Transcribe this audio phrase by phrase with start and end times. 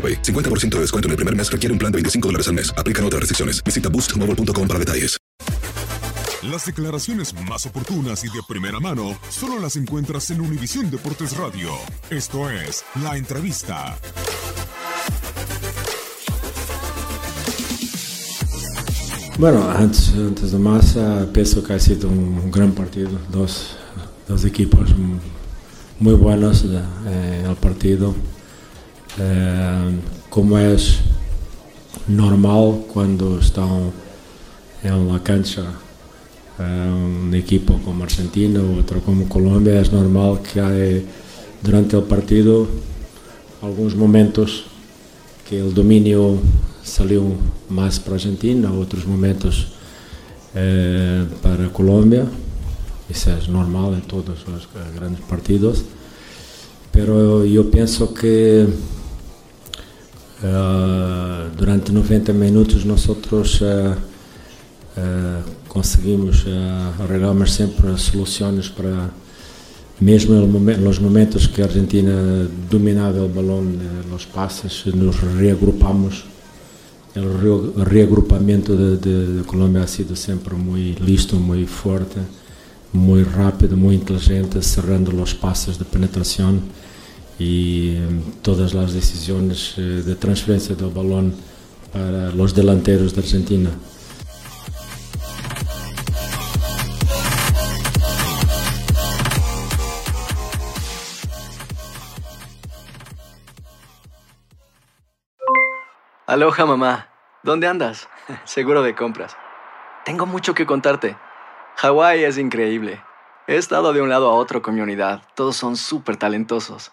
[0.00, 0.22] AroPay.
[0.22, 2.72] 50% de descuento en el primer mes requiere un plan de 25 dólares al mes.
[2.78, 3.62] Aplican otras restricciones.
[3.62, 5.20] Visita boostmobile.com para detalles.
[6.42, 11.70] Las declaraciones más oportunas y de primera mano solo las encuentras en Univisión Deportes Radio.
[12.08, 13.98] Esto es La Entrevista.
[19.38, 23.10] Bueno, antes, antes de más, eh, pienso que ha sido un gran partido.
[23.30, 23.76] Dos,
[24.26, 24.88] dos equipos
[25.98, 28.14] muy buenos eh, en el partido.
[29.18, 29.90] Eh,
[30.28, 30.98] como es
[32.06, 33.90] normal cuando están
[34.82, 35.64] en la cancha
[36.58, 41.06] eh, un equipo como Argentina o otro como Colombia, es normal que hay
[41.62, 42.68] durante el partido
[43.62, 44.64] algunos momentos
[45.48, 46.38] que el dominio
[46.82, 47.24] salió
[47.68, 49.68] más para Argentina, otros momentos
[50.54, 52.24] eh, para Colombia.
[53.08, 55.84] Eso es normal en todos los grandes partidos.
[56.92, 58.66] Pero yo pienso que
[60.42, 63.94] Uh, durante 90 minutos nosotros uh,
[64.96, 66.46] uh, conseguimos
[66.98, 69.10] arreglar sempre soluções para
[70.00, 73.62] mesmo nos momentos que a Argentina dominava o balão
[74.10, 76.24] nos passes nos reagrupamos.
[77.14, 82.18] O reagrupamento de Colômbia ha sido sempre muito listo muito forte
[82.94, 86.62] muito rápido muito inteligente cerrando os passes de penetração
[87.40, 87.96] y
[88.42, 91.34] todas las decisiones eh, de transferencia del balón
[91.90, 93.70] para los delanteros de Argentina.
[106.26, 107.08] Aloha mamá,
[107.42, 108.06] ¿dónde andas?
[108.44, 109.34] Seguro de compras.
[110.04, 111.16] Tengo mucho que contarte.
[111.76, 113.02] Hawái es increíble.
[113.48, 115.22] He estado de un lado a otro con mi unidad.
[115.34, 116.92] Todos son súper talentosos.